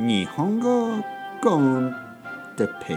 [0.00, 1.04] 日本語
[1.42, 1.94] コン
[2.56, 2.96] テペイ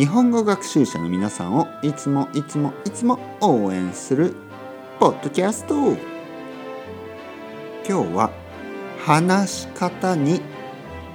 [0.00, 4.34] 日本語学習者の皆さんをいつもいつもいつも応援する
[4.98, 5.74] ポッドキャスト。
[5.74, 5.94] 今
[7.84, 8.30] 日は
[9.04, 10.40] 話し方に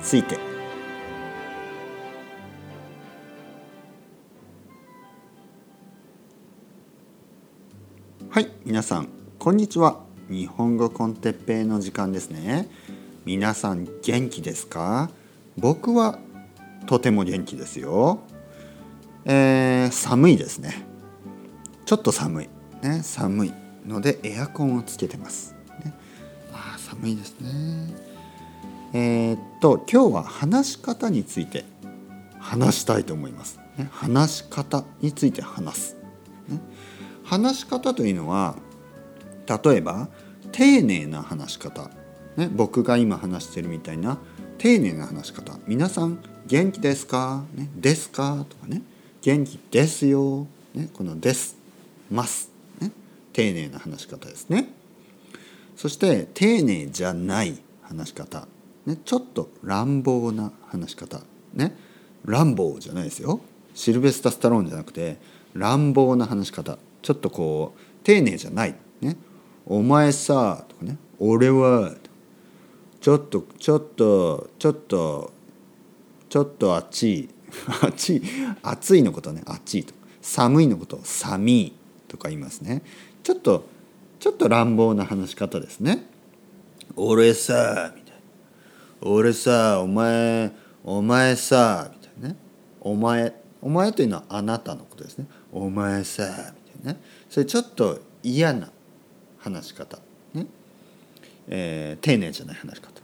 [0.03, 0.37] ついて。
[8.29, 9.09] はい皆さん
[9.39, 10.05] こんにちは。
[10.29, 12.69] 日本語コンテッペイの時間ですね。
[13.27, 15.09] 皆さん元気ですか？
[15.57, 16.17] 僕は
[16.85, 18.21] とても元気ですよ。
[19.25, 20.87] えー、寒いですね。
[21.85, 22.49] ちょっと寒い。
[22.81, 23.53] ね寒い
[23.85, 25.93] のでエアコンをつけてます、ね、
[26.53, 27.93] あ寒いですね。
[28.93, 31.65] えー、っと今日は話し方について
[32.39, 35.97] 話したいと思います、ね、話し方について話す、
[36.47, 36.61] ね、
[37.25, 38.55] 話し方というのは
[39.65, 40.07] 例えば
[40.53, 41.89] 丁寧な話し方、
[42.37, 44.19] ね、僕が今話してるみたいな
[44.59, 45.57] 丁寧な話し方。
[45.67, 48.45] 皆さん元気ですか、ね、ですか？
[48.47, 48.83] とかね。
[49.23, 51.57] 元気ですよ、ね、このです
[52.11, 52.51] ます。
[52.79, 52.91] ね
[53.33, 54.71] 丁寧な話し方ですね。
[55.75, 58.47] そして丁寧じゃない話し方、
[58.85, 61.21] ね、ちょっと乱暴な話し方。
[61.55, 61.75] ね
[62.23, 63.41] 乱暴じゃないですよ。
[63.73, 65.17] シルベスタ・スタローンじゃなくて
[65.53, 66.77] 乱暴な話し方。
[67.01, 68.75] ちょっとこう丁寧じゃない。
[69.01, 69.17] ね
[69.65, 71.95] お前さ」とかね「俺は」
[72.99, 75.31] ちょっとちょっとちょっと
[76.29, 77.29] ちょっとあっち
[77.81, 78.21] あっち
[78.61, 79.41] 暑いのことね。
[79.45, 79.93] あっちと。
[80.21, 80.99] 寒いのこと。
[81.03, 81.73] 寒い
[82.07, 82.81] とか言いますね。
[83.23, 83.65] ちょっと
[84.19, 86.05] ちょっと乱暴な話し方ですね。
[86.95, 89.09] 俺さみたいな。
[89.09, 90.51] 俺さお前
[90.83, 92.35] お前さみたいなね。
[92.81, 95.27] お前お前というのはあなたのことですね。
[95.51, 97.01] お前さみたいなね。
[97.29, 98.69] それちょっと嫌な
[99.37, 99.99] 話し方、
[100.33, 100.47] ね。
[101.47, 103.01] えー、丁寧じゃない話し方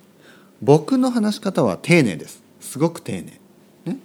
[0.62, 2.42] 僕の話し方は丁寧です。
[2.62, 3.40] すごく丁寧、
[3.86, 4.00] ね。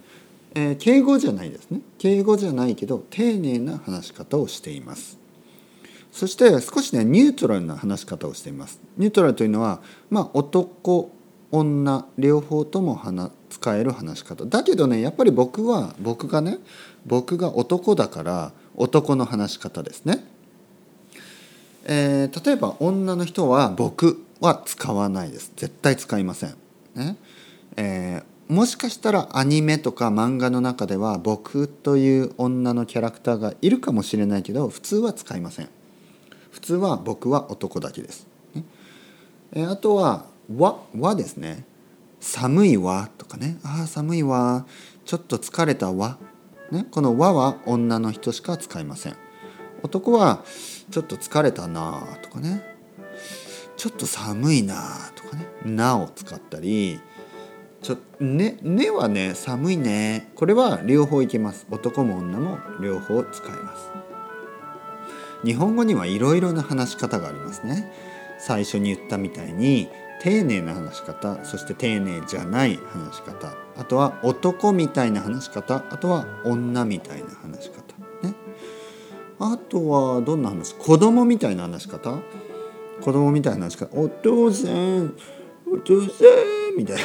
[0.53, 1.79] えー、敬語じゃないですね。
[1.97, 5.17] 敬語じゃないけど丁寧な話し方をしています。
[6.11, 8.81] そして少しねニュートラルな話し方をしています。
[8.97, 9.79] ニュートラルというのは
[10.09, 11.09] まあ男
[11.51, 12.99] 女両方とも
[13.49, 14.45] 使える話し方。
[14.45, 16.57] だけどねやっぱり僕は僕がね
[17.05, 20.25] 僕が男だから男の話し方ですね。
[21.85, 24.25] えー、例えば女の人は僕。
[24.39, 25.51] は使わないです。
[25.55, 26.55] 絶対使いません、
[26.95, 27.17] ね。
[27.75, 35.69] えー、もしかしたらアニメとか漫画の中では僕という女のキャラクターがいるかもしれないけど普通は使いません。
[36.51, 38.63] 普通は僕は男だけです、ね。
[39.53, 40.25] えー、あとは
[40.55, 41.65] 和和ですね。
[42.19, 43.59] 寒いわとかね。
[43.63, 44.65] ああ寒いわ。
[45.05, 46.17] ちょっと疲れたわ、
[46.71, 49.15] ね、この和は女の人しか使いません。
[49.83, 50.43] 男は
[50.91, 52.78] ちょっと疲れたなとかね。
[53.79, 54.75] ちょっと寒いな
[55.15, 56.99] とかね「な」を使ったり
[57.81, 60.33] ちょね「ね」はね寒いね。
[60.35, 61.65] これは両方いけます。
[61.71, 63.89] 男も女も両方使います。
[65.45, 67.89] 日本語にはいろいろな話し方がありますね。
[68.37, 69.87] 最初に言ったみたいに
[70.21, 73.53] 丁寧な話し方そして丁寧じゃない話し方。
[73.77, 75.85] あとは男みたいな話し方。
[75.89, 78.27] あとは女みたいな話し方。
[78.27, 78.35] ね。
[79.39, 80.75] あとはどんな話？
[80.75, 82.17] 子供みたいな話し方。
[83.01, 85.15] 子供みたいな話し方お父さん
[85.71, 86.25] お父さ
[86.73, 87.03] んみたいな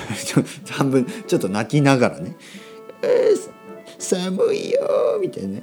[0.70, 2.36] 半分ちょっと泣きながらね
[3.02, 3.50] 「えー、
[3.98, 5.62] 寒いよ」みたいなね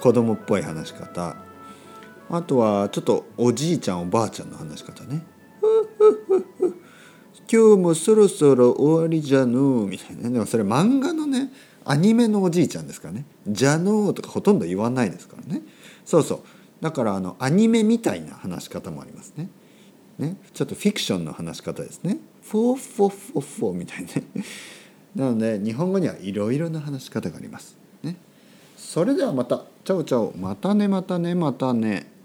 [0.00, 1.36] 子供っぽい話し方。
[2.28, 5.24] あとはちょっとおじいちゃんおばあちゃんの話し方ね。
[7.50, 10.28] 今日もそろそろ終わりじゃのみたいな。
[10.30, 11.52] でもそれ漫画のね
[11.84, 15.62] アニメのおじいちゃんですからね「じゃの」とかほとんど言わないですからね。
[16.04, 16.40] そうそう。
[16.80, 19.48] だからあのアニメみたいな話し方もありますね。
[20.18, 22.18] ねちょっとフィクションの話し方ですね。
[22.42, 24.24] フォーフォーフォーフォーみたいなね。
[25.14, 27.76] なので日本語にはいろいろな話し方があります。
[28.02, 28.16] ね。
[28.76, 29.64] それではまた。
[29.84, 30.32] チャオチャオ。
[30.36, 32.15] またねまたねまたね。